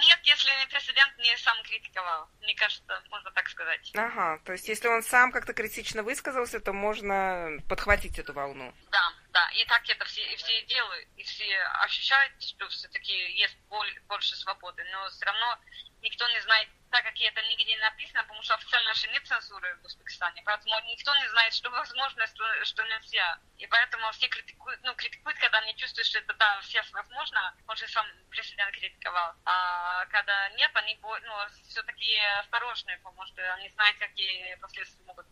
Нет, 0.06 0.20
если 0.24 0.50
президент 0.70 1.18
не 1.18 1.38
сам 1.38 1.56
критиковал. 1.64 2.28
Мне 2.42 2.56
кажется, 2.56 3.02
можно 3.10 3.32
так 3.32 3.48
сказать. 3.50 3.92
Ага, 3.96 4.40
то 4.44 4.52
есть 4.52 4.68
если 4.68 4.88
он 4.88 5.04
сам 5.04 5.32
как-то 5.32 5.54
критично 5.54 6.04
высказался, 6.04 6.60
то 6.60 6.74
можно 6.74 7.58
подхватить 7.70 8.20
эту 8.20 8.34
волну. 8.34 8.74
Да, 8.92 9.14
и 9.54 9.66
так 9.66 9.88
это 9.90 10.06
все, 10.06 10.24
и 10.32 10.36
все 10.36 10.62
делают, 10.66 11.08
и 11.18 11.24
все 11.24 11.60
ощущают, 11.84 12.42
что 12.44 12.68
все-таки 12.70 13.14
есть 13.34 13.58
больше 14.08 14.36
свободы, 14.36 14.84
но 14.92 15.10
все 15.10 15.26
равно 15.26 15.60
никто 16.02 16.28
не 16.30 16.40
знает, 16.42 16.70
так 16.92 17.04
как 17.04 17.20
это 17.20 17.42
нигде 17.48 17.74
не 17.74 17.78
написано, 17.78 18.24
потому 18.24 18.42
что 18.44 18.54
официально 18.56 18.94
же 18.94 19.08
нет 19.08 19.26
цензуры 19.26 19.76
в 19.78 19.86
Узбекистане, 19.86 20.44
поэтому 20.46 20.76
никто 20.86 21.16
не 21.16 21.28
знает, 21.30 21.54
что 21.54 21.70
возможно, 21.72 22.28
что, 22.28 22.66
что 22.66 22.84
нельзя. 22.84 23.40
И 23.58 23.66
поэтому 23.66 24.12
все 24.12 24.28
критикуют, 24.28 24.80
ну, 24.84 24.94
критикуют, 24.96 25.40
когда 25.40 25.60
они 25.60 25.76
чувствуют, 25.76 26.08
что 26.08 26.20
это 26.20 26.34
да, 26.34 26.62
сейчас 26.62 26.92
возможно, 26.92 27.56
он 27.68 27.76
же 27.78 27.88
сам 27.88 28.06
президент 28.30 28.72
критиковал. 28.76 29.34
А 29.46 30.06
когда 30.08 30.50
нет, 30.50 30.72
они 30.76 31.00
ну, 31.02 31.34
все-таки 31.70 32.20
осторожны, 32.40 32.98
потому 32.98 33.26
что 33.26 33.54
они 33.56 33.70
знают, 33.70 33.98
какие 33.98 34.56
последствия 34.56 35.04
могут. 35.06 35.26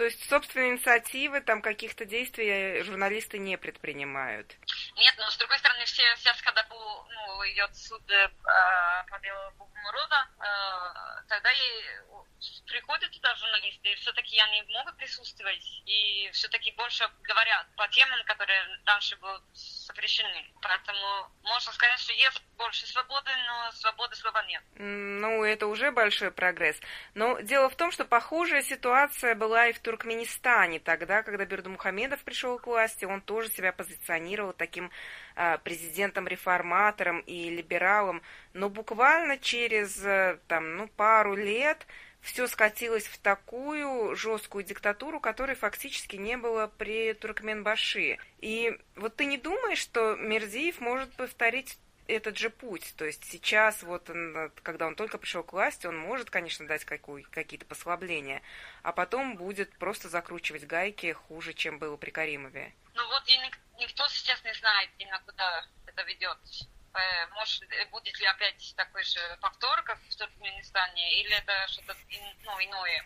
То 0.00 0.04
есть 0.04 0.26
собственные 0.30 0.70
инициативы, 0.70 1.42
там 1.42 1.60
каких-то 1.60 2.06
действий 2.06 2.82
журналисты 2.84 3.36
не 3.36 3.58
предпринимают? 3.58 4.56
Нет, 4.96 5.14
но 5.18 5.28
с 5.28 5.36
другой 5.36 5.58
стороны, 5.58 5.84
все, 5.84 6.02
сейчас, 6.16 6.40
когда 6.40 6.62
был, 6.70 7.06
ну, 7.10 7.46
идет 7.50 7.76
суд 7.76 8.00
э, 8.10 8.30
по 9.10 9.20
делу 9.20 9.50
Бухмуруда, 9.58 10.26
э, 10.38 11.22
тогда 11.28 11.52
и 11.52 12.00
приходят 12.66 13.10
туда 13.10 13.34
журналисты, 13.34 13.90
и 13.90 13.94
все-таки 13.96 14.38
они 14.40 14.62
могут 14.72 14.96
присутствовать, 14.96 15.82
и 15.86 16.30
все-таки 16.32 16.72
больше 16.72 17.06
говорят 17.22 17.66
по 17.76 17.86
темам, 17.88 18.22
которые 18.24 18.62
раньше 18.86 19.16
были 19.16 19.40
запрещены. 19.52 20.46
Поэтому 20.62 21.30
можно 21.42 21.72
сказать, 21.72 21.98
что 22.00 22.12
есть 22.12 22.42
больше 22.56 22.86
свободы, 22.86 23.30
но 23.46 23.72
свободы 23.72 24.14
слова 24.16 24.42
нет. 24.44 24.62
Ну, 24.76 25.44
это 25.44 25.66
уже 25.66 25.90
большой 25.90 26.30
прогресс. 26.30 26.78
Но 27.14 27.40
дело 27.40 27.68
в 27.68 27.76
том, 27.76 27.90
что 27.90 28.04
похожая 28.04 28.62
ситуация 28.62 29.34
была 29.34 29.66
и 29.66 29.72
в 29.72 29.80
Туркменистане. 29.90 30.78
Тогда, 30.78 31.24
когда 31.24 31.44
Бердумухамедов 31.44 32.22
пришел 32.22 32.60
к 32.60 32.68
власти, 32.68 33.04
он 33.04 33.20
тоже 33.20 33.50
себя 33.50 33.72
позиционировал 33.72 34.52
таким 34.52 34.88
э, 35.34 35.58
президентом-реформатором 35.58 37.18
и 37.26 37.50
либералом. 37.50 38.22
Но 38.52 38.70
буквально 38.70 39.36
через 39.36 40.00
э, 40.04 40.38
там, 40.46 40.76
ну, 40.76 40.86
пару 40.86 41.34
лет 41.34 41.88
все 42.20 42.46
скатилось 42.46 43.06
в 43.08 43.18
такую 43.18 44.14
жесткую 44.14 44.62
диктатуру, 44.62 45.18
которой 45.18 45.56
фактически 45.56 46.14
не 46.14 46.36
было 46.36 46.70
при 46.78 47.12
Туркменбаши. 47.12 48.18
И 48.38 48.78
вот 48.94 49.16
ты 49.16 49.24
не 49.24 49.38
думаешь, 49.38 49.78
что 49.78 50.14
Мерзиев 50.14 50.80
может 50.80 51.10
повторить 51.14 51.80
этот 52.10 52.38
же 52.38 52.50
путь. 52.50 52.94
То 52.96 53.04
есть 53.04 53.24
сейчас, 53.24 53.82
вот, 53.82 54.10
когда 54.62 54.86
он 54.86 54.94
только 54.94 55.18
пришел 55.18 55.42
к 55.42 55.52
власти, 55.52 55.86
он 55.86 55.98
может, 55.98 56.30
конечно, 56.30 56.66
дать 56.66 56.84
какие-то 56.84 57.66
послабления, 57.66 58.42
а 58.82 58.92
потом 58.92 59.36
будет 59.36 59.72
просто 59.78 60.08
закручивать 60.08 60.66
гайки 60.66 61.12
хуже, 61.12 61.54
чем 61.54 61.78
было 61.78 61.96
при 61.96 62.10
Каримове. 62.10 62.74
Ну 62.94 63.06
вот 63.08 63.28
и 63.28 63.38
никто 63.78 64.06
сейчас 64.08 64.42
не 64.44 64.54
знает, 64.54 64.90
куда 65.26 65.66
это 65.86 66.02
ведет. 66.02 66.38
Э, 66.92 67.26
может, 67.34 67.62
э, 67.62 67.86
будет 67.86 68.18
ли 68.18 68.26
опять 68.26 68.74
такой 68.76 69.04
же 69.04 69.20
повтор, 69.40 69.82
как 69.82 69.98
в 70.08 70.16
Туркменистане, 70.16 71.20
или 71.20 71.36
это 71.36 71.52
что-то 71.68 71.94
ну, 72.44 72.52
иное. 72.60 73.04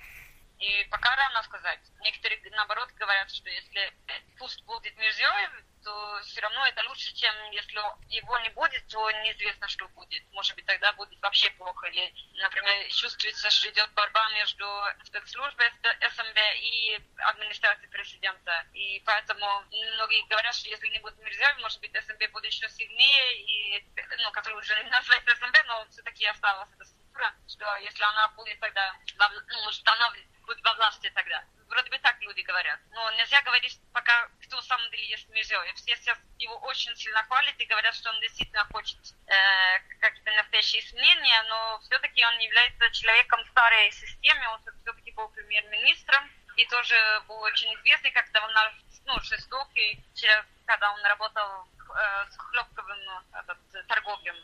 И 0.59 0.85
пока 0.91 1.15
рано 1.17 1.43
сказать. 1.43 1.81
Некоторые, 2.01 2.41
наоборот, 2.53 2.91
говорят, 2.93 3.31
что 3.31 3.49
если 3.49 3.93
пусть 4.39 4.63
будет 4.65 4.97
Мирзиёев, 4.97 5.53
то 5.83 6.21
все 6.25 6.41
равно 6.41 6.67
это 6.67 6.83
лучше, 6.89 7.15
чем 7.15 7.35
если 7.51 7.79
его 8.09 8.39
не 8.39 8.49
будет, 8.51 8.87
то 8.89 9.11
неизвестно, 9.11 9.69
что 9.69 9.87
будет. 9.89 10.23
Может 10.33 10.55
быть, 10.55 10.65
тогда 10.65 10.93
будет 10.95 11.21
вообще 11.21 11.51
плохо. 11.51 11.87
Или, 11.89 12.15
например, 12.41 12.89
чувствуется, 12.89 13.51
что 13.51 13.69
идет 13.69 13.93
борьба 13.93 14.31
между 14.33 14.67
спецслужбой 15.05 15.71
СМБ 15.83 16.39
и 16.57 17.01
администрацией 17.19 17.91
президента. 17.91 18.67
И 18.73 19.01
поэтому 19.05 19.65
многие 19.71 20.27
говорят, 20.29 20.55
что 20.55 20.71
если 20.71 20.89
не 20.89 21.01
будет 21.01 21.19
Мирзиёв, 21.19 21.59
может 21.59 21.81
быть, 21.81 21.93
СМБ 21.93 22.31
будет 22.33 22.47
еще 22.47 22.69
сильнее, 22.71 23.43
и, 23.43 23.87
ну, 24.19 24.31
который 24.31 24.59
уже 24.59 24.75
не 24.83 24.91
называется 24.91 25.37
СМБ, 25.37 25.57
но 25.67 25.87
все-таки 25.91 26.25
осталась 26.27 26.71
эта 26.75 26.85
структура, 26.85 27.35
что 27.47 27.77
если 27.77 28.03
она 28.03 28.29
будет 28.29 28.59
тогда, 28.61 28.95
ну, 29.19 29.65
может, 29.65 29.87
она 29.87 30.13
будет 30.45 30.63
во 30.63 30.75
власти 30.75 31.11
тогда. 31.15 31.45
Вроде 31.69 31.91
бы 31.91 31.99
так 31.99 32.21
люди 32.21 32.41
говорят. 32.43 32.79
Но 32.91 33.11
нельзя 33.13 33.43
говорить 33.43 33.79
пока, 33.93 34.29
кто 34.43 34.59
в 34.61 34.65
самом 34.65 34.89
деле 34.91 35.07
есть. 35.09 35.29
Все 35.77 35.97
сейчас 35.97 36.19
его 36.39 36.57
очень 36.59 36.95
сильно 36.97 37.23
хвалят 37.25 37.55
и 37.59 37.67
говорят, 37.67 37.95
что 37.95 38.11
он 38.11 38.21
действительно 38.21 38.65
хочет 38.67 38.99
э, 39.27 39.79
какие-то 40.01 40.33
настоящие 40.33 40.83
изменения, 40.83 41.43
но 41.49 41.81
все-таки 41.81 42.25
он 42.25 42.39
является 42.39 42.91
человеком 42.91 43.45
старой 43.47 43.91
системы, 43.93 44.49
он 44.49 44.61
все-таки 44.83 45.11
был 45.13 45.29
премьер-министром 45.29 46.31
и 46.57 46.67
тоже 46.67 46.97
был 47.29 47.41
очень 47.41 47.73
известный 47.75 48.11
как 48.13 48.31
довольно 48.33 48.73
ну, 49.07 49.21
жестокий 49.21 50.03
человек, 50.15 50.47
когда 50.67 50.93
он 50.93 51.05
работал 51.05 51.67
э, 51.97 52.27
с 52.31 52.37
хлопковым 52.37 52.99
этот, 53.33 53.59
торговлем. 53.89 54.37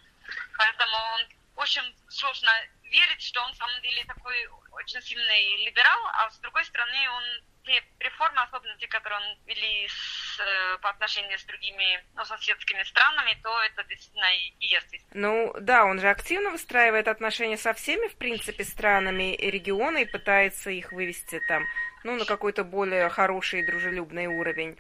Поэтому 0.59 0.97
он 1.15 1.29
очень 1.57 1.95
сложно 2.09 2.53
верить, 2.91 3.23
что 3.23 3.43
он 3.43 3.53
в 3.53 3.57
самом 3.57 3.81
деле 3.83 4.05
такой 4.05 4.37
очень 4.73 5.01
сильный 5.03 5.65
либерал, 5.65 6.01
а 6.15 6.31
с 6.31 6.39
другой 6.39 6.65
стороны 6.65 7.11
он 7.11 7.23
те 7.65 7.83
реформы, 8.01 8.43
особенно 8.43 8.77
те, 8.79 8.87
которые 8.89 9.21
он 9.21 9.39
вели 9.47 9.87
с, 9.89 10.41
э, 10.41 10.79
по 10.79 10.91
отношению 10.91 11.39
с 11.39 11.45
другими 11.45 12.03
ну, 12.17 12.25
соседскими 12.25 12.83
странами, 12.85 13.39
то 13.43 13.51
это 13.63 13.85
действительно 13.85 14.35
и 14.35 14.67
есть. 14.67 15.07
Ну 15.13 15.55
да, 15.61 15.85
он 15.85 16.01
же 16.01 16.09
активно 16.09 16.51
выстраивает 16.51 17.09
отношения 17.09 17.57
со 17.57 17.75
всеми, 17.75 18.09
в 18.09 18.17
принципе, 18.17 18.65
странами 18.65 19.37
региона 19.37 19.99
и 19.99 20.05
пытается 20.07 20.71
их 20.71 20.93
вывести 20.93 21.41
там, 21.49 21.65
ну, 22.05 22.17
на 22.17 22.25
какой-то 22.25 22.65
более 22.65 23.09
хороший 23.11 23.61
и 23.61 23.67
дружелюбный 23.67 24.27
уровень. 24.27 24.79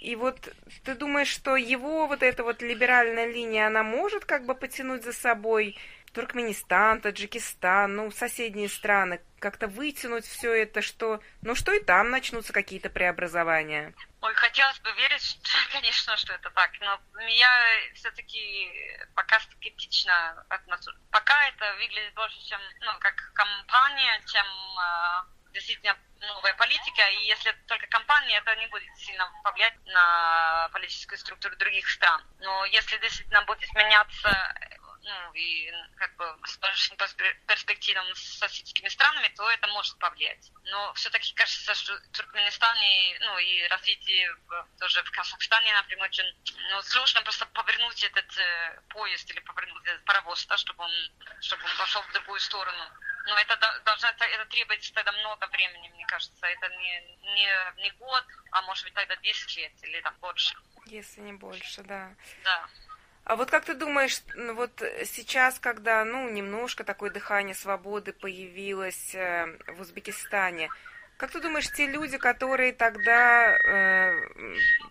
И 0.00 0.16
вот 0.16 0.36
ты 0.84 0.94
думаешь, 0.94 1.28
что 1.28 1.56
его 1.56 2.06
вот 2.06 2.22
эта 2.22 2.44
вот 2.44 2.60
либеральная 2.60 3.26
линия, 3.26 3.68
она 3.68 3.82
может 3.82 4.26
как 4.26 4.44
бы 4.44 4.54
потянуть 4.54 5.02
за 5.02 5.14
собой 5.14 5.78
Туркменистан, 6.14 7.00
Таджикистан, 7.00 7.96
ну, 7.96 8.10
соседние 8.12 8.68
страны, 8.68 9.20
как-то 9.40 9.66
вытянуть 9.66 10.24
все 10.24 10.62
это, 10.62 10.80
что, 10.80 11.20
ну, 11.42 11.56
что 11.56 11.72
и 11.72 11.82
там 11.82 12.10
начнутся 12.10 12.52
какие-то 12.52 12.88
преобразования. 12.88 13.92
Ой, 14.20 14.34
хотелось 14.34 14.78
бы 14.78 14.92
верить, 14.92 15.38
конечно, 15.72 16.16
что 16.16 16.32
это 16.32 16.50
так, 16.50 16.70
но 16.80 17.00
я 17.26 17.50
все-таки 17.94 18.70
пока 19.14 19.40
скептично 19.40 20.46
отношусь. 20.48 20.94
Пока 21.10 21.48
это 21.48 21.74
выглядит 21.78 22.14
больше, 22.14 22.40
чем, 22.48 22.60
ну, 22.80 22.92
как 23.00 23.16
компания, 23.34 24.22
чем 24.26 24.46
э, 24.46 25.52
действительно 25.52 25.96
новая 26.20 26.54
политика, 26.54 27.02
и 27.10 27.26
если 27.26 27.52
только 27.66 27.88
компания, 27.88 28.38
это 28.38 28.54
не 28.56 28.68
будет 28.68 28.96
сильно 28.98 29.30
повлиять 29.42 29.74
на 29.86 30.68
политическую 30.72 31.18
структуру 31.18 31.56
других 31.56 31.88
стран. 31.88 32.22
Но 32.38 32.64
если 32.66 32.98
действительно 32.98 33.42
будет 33.42 33.72
меняться 33.74 34.54
ну, 35.04 35.32
и 35.34 35.70
как 35.96 36.16
бы 36.16 36.24
с 36.46 36.56
большим 36.58 36.96
перспективам 37.46 38.06
с 38.14 38.38
соседскими 38.38 38.88
странами, 38.88 39.28
то 39.36 39.48
это 39.50 39.66
может 39.68 39.98
повлиять. 39.98 40.50
Но 40.64 40.92
все-таки 40.94 41.34
кажется, 41.34 41.74
что 41.74 41.94
в 41.94 42.16
Туркменистане, 42.16 43.18
ну, 43.20 43.38
и 43.38 43.66
развитие 43.68 44.34
тоже 44.80 45.02
в 45.02 45.10
Казахстане, 45.10 45.74
например, 45.74 46.06
очень 46.06 46.24
ну, 46.70 46.82
сложно 46.82 47.22
просто 47.22 47.44
повернуть 47.46 48.02
этот 48.02 48.38
э, 48.38 48.80
поезд 48.88 49.30
или 49.30 49.40
повернуть 49.40 49.86
этот 49.86 50.04
паровоз, 50.04 50.46
да, 50.46 50.56
чтобы 50.56 50.84
он, 50.84 50.92
чтобы 51.40 51.62
он 51.64 51.76
пошел 51.76 52.02
в 52.02 52.12
другую 52.12 52.40
сторону. 52.40 52.84
Но 53.26 53.38
это 53.38 53.56
должно 53.84 54.08
это, 54.08 54.24
это 54.24 54.46
требуется 54.46 54.92
тогда 54.94 55.12
много 55.12 55.46
времени, 55.48 55.88
мне 55.88 56.06
кажется. 56.06 56.46
Это 56.46 56.68
не, 56.68 57.16
не, 57.34 57.82
не 57.82 57.90
год, 57.92 58.24
а 58.52 58.62
может 58.62 58.84
быть 58.84 58.94
тогда 58.94 59.16
10 59.16 59.56
лет 59.56 59.72
или 59.82 60.00
там 60.00 60.14
больше. 60.20 60.54
Если 60.86 61.20
не 61.20 61.32
больше, 61.32 61.82
да. 61.82 62.14
Да. 62.42 62.68
А 63.24 63.36
вот 63.36 63.50
как 63.50 63.64
ты 63.64 63.74
думаешь, 63.74 64.20
вот 64.54 64.82
сейчас, 65.06 65.58
когда, 65.58 66.04
ну, 66.04 66.28
немножко 66.30 66.84
такое 66.84 67.10
дыхание 67.10 67.54
свободы 67.54 68.12
появилось 68.12 69.14
э, 69.14 69.46
в 69.68 69.80
Узбекистане, 69.80 70.68
как 71.16 71.30
ты 71.30 71.40
думаешь, 71.40 71.70
те 71.70 71.86
люди, 71.86 72.18
которые 72.18 72.72
тогда, 72.72 73.56
э, 73.56 74.28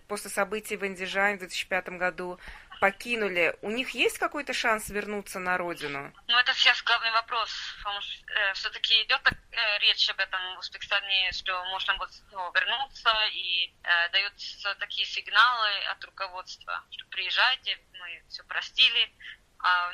после 0.08 0.32
событий 0.32 0.78
в 0.78 0.84
Андижане 0.84 1.36
в 1.36 1.40
2005 1.40 1.90
году, 1.90 2.40
покинули, 2.84 3.56
у 3.62 3.72
них 3.72 3.92
есть 3.92 4.18
какой-то 4.18 4.52
шанс 4.52 4.90
вернуться 4.90 5.40
на 5.40 5.58
родину? 5.58 6.14
Ну, 6.28 6.38
это 6.38 6.54
сейчас 6.54 6.84
главный 6.84 7.12
вопрос, 7.12 7.50
потому 7.78 8.02
что 8.02 8.34
э, 8.34 8.54
все-таки 8.56 9.04
идет 9.04 9.22
э, 9.26 9.78
речь 9.80 10.10
об 10.10 10.20
этом 10.20 10.56
в 10.56 10.60
Узбекистане, 10.60 11.32
что 11.32 11.64
можно 11.72 11.96
будет 11.96 12.12
ну, 12.34 12.52
вернуться, 12.52 13.10
и 13.32 13.74
э, 13.84 14.10
даются 14.10 14.76
такие 14.76 15.08
сигналы 15.08 15.70
от 15.92 16.04
руководства, 16.04 16.84
что 16.92 17.06
приезжайте, 17.06 17.80
мы 18.02 18.22
все 18.28 18.44
простили, 18.44 19.16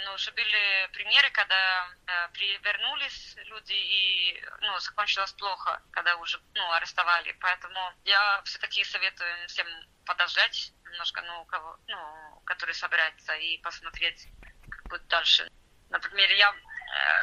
ну, 0.05 0.13
уже 0.13 0.31
были 0.31 0.89
примеры, 0.93 1.29
когда 1.31 1.89
э, 2.07 2.27
вернулись 2.63 3.35
люди 3.45 3.73
и 3.73 4.43
ну, 4.61 4.79
закончилось 4.79 5.33
плохо, 5.33 5.81
когда 5.91 6.15
уже 6.17 6.41
ну, 6.55 6.71
арестовали. 6.71 7.37
Поэтому 7.39 7.93
я 8.03 8.41
все-таки 8.45 8.83
советую 8.83 9.47
всем 9.47 9.67
подождать 10.05 10.73
немножко, 10.85 11.21
ну, 11.21 11.45
кого, 11.45 11.77
ну, 11.87 12.41
который 12.45 12.73
собирается, 12.73 13.33
и 13.35 13.59
посмотреть, 13.59 14.27
как 14.69 14.83
будет 14.87 15.07
дальше. 15.07 15.47
Например, 15.89 16.31
я 16.31 16.53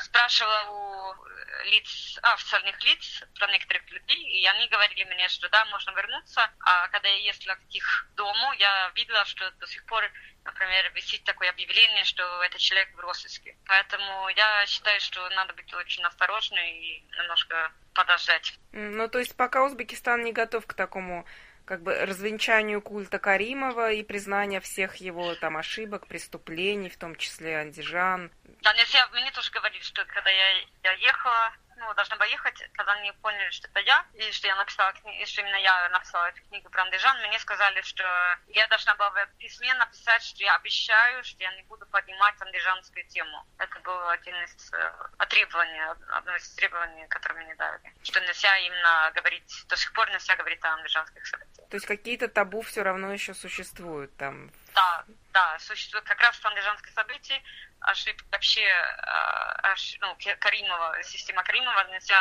спрашивала 0.00 0.70
у 0.70 1.26
лиц, 1.64 2.18
официальных 2.22 2.82
лиц 2.84 3.22
про 3.34 3.46
некоторых 3.48 3.90
людей, 3.90 4.40
и 4.40 4.46
они 4.46 4.68
говорили 4.68 5.04
мне, 5.04 5.28
что 5.28 5.48
да, 5.48 5.64
можно 5.66 5.90
вернуться, 5.90 6.50
а 6.60 6.88
когда 6.88 7.08
я 7.08 7.16
ездила 7.16 7.54
к 7.54 7.62
их 7.70 8.06
дому, 8.14 8.52
я 8.54 8.90
видела, 8.94 9.24
что 9.24 9.50
до 9.52 9.66
сих 9.66 9.84
пор, 9.86 10.04
например, 10.44 10.92
висит 10.94 11.24
такое 11.24 11.50
объявление, 11.50 12.04
что 12.04 12.42
этот 12.42 12.60
человек 12.60 12.94
в 12.94 13.00
розыске. 13.00 13.56
Поэтому 13.66 14.28
я 14.30 14.66
считаю, 14.66 15.00
что 15.00 15.28
надо 15.30 15.54
быть 15.54 15.72
очень 15.74 16.04
осторожной 16.04 16.70
и 16.70 17.00
немножко 17.18 17.72
подождать. 17.94 18.54
Ну, 18.72 19.08
то 19.08 19.18
есть 19.18 19.36
пока 19.36 19.64
Узбекистан 19.64 20.22
не 20.22 20.32
готов 20.32 20.66
к 20.66 20.74
такому 20.74 21.26
как 21.66 21.82
бы 21.82 21.94
развенчанию 21.94 22.80
культа 22.80 23.18
Каримова 23.18 23.92
и 23.92 24.02
признания 24.02 24.60
всех 24.60 24.96
его 24.96 25.34
там 25.34 25.56
ошибок, 25.56 26.06
преступлений, 26.06 26.88
в 26.88 26.96
том 26.96 27.16
числе 27.16 27.58
Андижан. 27.58 28.30
Да, 28.62 28.72
мне, 28.72 28.84
мне 29.12 29.30
тоже 29.32 29.50
говорили, 29.50 29.82
что 29.82 30.04
когда 30.06 30.30
я, 30.30 30.60
я 30.84 30.92
ехала 30.92 31.52
ну, 31.76 31.94
должна 31.94 32.16
была 32.16 32.26
ехать, 32.26 32.62
когда 32.72 32.92
они 32.92 33.12
поняли, 33.12 33.50
что 33.50 33.68
это 33.68 33.80
я, 33.80 34.04
и 34.14 34.32
что 34.32 34.46
я 34.46 34.56
написала 34.56 34.92
книгу, 34.92 35.26
что 35.26 35.42
именно 35.42 35.56
я 35.56 35.88
написала 35.90 36.26
эту 36.26 36.42
книгу 36.48 36.70
про 36.70 36.82
Андижан, 36.82 37.18
мне 37.20 37.38
сказали, 37.38 37.80
что 37.82 38.04
я 38.48 38.66
должна 38.68 38.94
была 38.94 39.10
в 39.10 39.38
письме 39.38 39.72
написать, 39.74 40.22
что 40.22 40.42
я 40.42 40.56
обещаю, 40.56 41.22
что 41.24 41.42
я 41.42 41.54
не 41.54 41.62
буду 41.64 41.86
поднимать 41.86 42.34
андижанскую 42.40 43.06
тему. 43.08 43.46
Это 43.58 43.78
было 43.80 44.12
один 44.12 44.34
из 44.44 44.72
э, 44.72 44.92
требований, 45.28 45.80
одно 46.08 46.36
из 46.36 46.48
требований, 46.54 47.06
которые 47.08 47.44
мне 47.44 47.54
дали. 47.56 47.80
Что 48.02 48.20
нельзя 48.20 48.56
именно 48.58 49.12
говорить, 49.14 49.64
до 49.68 49.76
сих 49.76 49.92
пор 49.92 50.10
нельзя 50.10 50.34
говорить 50.36 50.64
о 50.64 50.74
андижанских 50.74 51.26
событиях. 51.26 51.68
То 51.68 51.76
есть 51.76 51.86
какие-то 51.86 52.28
табу 52.28 52.62
все 52.62 52.82
равно 52.82 53.12
еще 53.12 53.34
существуют 53.34 54.16
там? 54.16 54.50
Да, 54.74 55.04
да, 55.32 55.58
существует 55.58 56.04
как 56.04 56.20
раз 56.20 56.36
в 56.36 56.46
андижанских 56.46 56.92
событиях 56.92 57.42
ошибки 57.86 58.24
вообще 58.32 58.62
э, 58.62 59.74
ну, 60.00 60.16
Каримова, 60.40 61.02
система 61.02 61.42
Каримова 61.42 61.86
нельзя, 61.90 62.16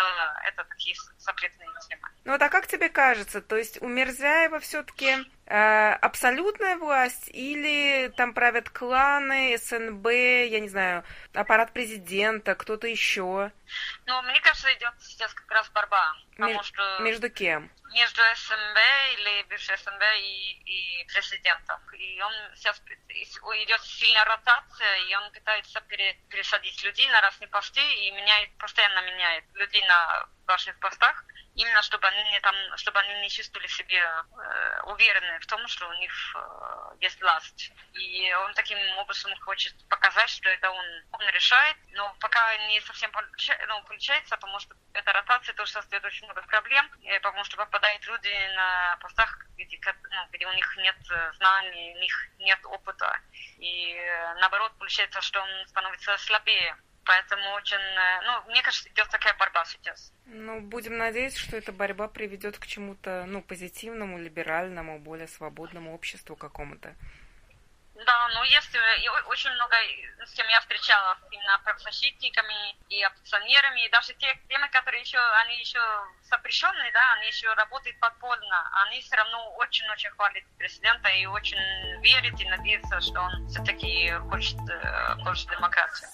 это 0.48 0.64
такие 0.66 0.96
запретные 1.18 1.70
темы. 1.88 2.10
Ну 2.24 2.32
вот 2.32 2.42
а 2.42 2.50
как 2.50 2.68
тебе 2.68 2.90
кажется, 2.90 3.42
то 3.42 3.56
есть 3.56 3.82
у 3.82 3.88
Мерзяева 3.88 4.60
все-таки 4.60 5.18
э, 5.46 5.92
абсолютная 5.94 6.78
власть 6.78 7.30
или 7.30 8.12
там 8.18 8.34
правят 8.34 8.70
кланы, 8.70 9.58
СНБ, 9.58 10.06
я 10.08 10.60
не 10.60 10.70
знаю, 10.70 11.04
аппарат 11.34 11.74
президента, 11.74 12.56
кто-то 12.56 12.88
еще? 12.88 13.52
Ну, 14.06 14.22
мне 14.24 14.40
кажется, 14.42 14.74
идет 14.74 14.94
сейчас 15.02 15.34
как 15.34 15.50
раз 15.52 15.70
борьба. 15.70 16.16
Потому 16.38 16.64
что... 16.64 17.00
Между 17.00 17.30
кем? 17.30 17.72
Между 17.94 18.22
СНБ 18.36 18.78
или 19.14 19.44
бывшей 19.44 19.78
СНБ 19.78 20.04
и, 20.20 20.52
и 20.66 21.08
президентом. 21.08 21.80
И 21.94 22.22
он 22.22 22.34
сейчас 22.56 22.82
идет 23.64 23.82
сильная 23.82 24.26
ротация, 24.26 24.98
и 25.10 25.16
он 25.16 25.32
пытается 25.32 25.55
пере, 25.88 26.14
пересадить 26.30 26.84
людей 26.84 27.10
на 27.10 27.22
разные 27.22 27.48
посты 27.48 27.82
и 27.82 28.12
меняет, 28.12 28.58
постоянно 28.58 29.02
меняет 29.02 29.46
людей 29.54 29.86
на 29.88 30.28
важных 30.48 30.80
постах 30.80 31.26
именно 31.56 31.82
чтобы 31.82 32.08
они 32.08 32.32
не 32.32 32.40
там, 32.42 32.56
чтобы 32.76 33.00
они 33.00 33.22
не 33.22 33.30
чувствовали 33.30 33.68
себя 33.68 34.26
э, 34.38 34.82
уверены 34.84 35.40
в 35.40 35.48
том, 35.48 35.66
что 35.68 35.88
у 35.88 35.94
них 35.94 36.12
э, 36.36 36.96
есть 37.00 37.20
власть. 37.22 37.72
И 37.94 38.34
он 38.44 38.54
таким 38.54 38.78
образом 38.98 39.34
хочет 39.40 39.74
показать, 39.88 40.30
что 40.30 40.50
это 40.50 40.70
он, 40.70 40.86
он 41.12 41.28
решает, 41.30 41.78
но 41.94 42.14
пока 42.20 42.58
не 42.68 42.82
совсем 42.82 43.12
ну, 43.68 43.84
получается, 43.84 44.36
потому 44.36 44.60
что 44.60 44.76
эта 44.94 45.14
ротация 45.14 45.56
тоже 45.56 45.72
создает 45.72 46.04
очень 46.04 46.26
много 46.26 46.42
проблем, 46.44 46.90
потому 47.24 47.44
что 47.46 47.58
попадают 47.58 48.06
люди 48.06 48.34
на 48.56 48.98
постах, 48.98 49.46
где, 49.58 49.80
ну, 50.12 50.28
где 50.32 50.46
у 50.48 50.54
них 50.54 50.78
нет 50.78 50.98
э, 51.10 51.32
знаний, 51.38 51.94
у 51.96 52.00
них 52.00 52.28
нет 52.40 52.60
опыта. 52.66 53.20
И 53.60 53.94
э, 53.94 54.34
наоборот, 54.42 54.74
получается, 54.78 55.22
что 55.22 55.42
он 55.42 55.68
становится 55.68 56.18
слабее. 56.18 56.76
Поэтому 57.06 57.54
очень, 57.54 57.78
э, 57.78 58.22
ну, 58.26 58.52
мне 58.52 58.62
кажется, 58.64 58.90
идет 58.90 59.10
такая 59.10 59.36
борьба 59.38 59.64
сейчас. 59.66 60.12
Ну, 60.26 60.60
будем 60.60 60.98
надеяться, 60.98 61.40
что 61.40 61.56
эта 61.56 61.72
борьба 61.72 62.08
приведет 62.08 62.58
к 62.58 62.66
чему-то, 62.66 63.26
ну, 63.28 63.42
позитивному, 63.42 64.18
либеральному, 64.18 65.00
более 65.00 65.28
свободному 65.28 65.94
обществу 65.94 66.36
какому-то. 66.36 66.96
Да, 67.96 68.28
ну 68.34 68.44
если 68.44 68.78
и 69.04 69.08
очень 69.30 69.52
много, 69.52 69.76
с 70.26 70.34
кем 70.34 70.46
я 70.50 70.60
встречала, 70.60 71.18
именно 71.32 71.62
правозащитниками 71.64 72.76
и 72.90 73.02
оппозиционерами, 73.02 73.86
и 73.86 73.90
даже 73.90 74.14
те 74.16 74.38
темы, 74.50 74.68
которые 74.68 75.02
еще, 75.02 75.18
они 75.18 75.58
еще 75.58 75.80
запрещенные, 76.24 76.92
да, 76.92 77.14
они 77.14 77.28
еще 77.28 77.54
работают 77.54 77.98
подпольно, 78.02 78.70
они 78.86 79.00
все 79.00 79.16
равно 79.16 79.54
очень-очень 79.56 80.10
хвалят 80.10 80.44
президента 80.58 81.08
и 81.08 81.26
очень 81.26 81.58
верят 82.02 82.38
и 82.38 82.50
надеются, 82.50 83.00
что 83.00 83.22
он 83.22 83.48
все-таки 83.48 84.12
хочет, 84.30 84.60
э, 84.70 85.16
хочет 85.24 85.50
демократию. 85.52 86.10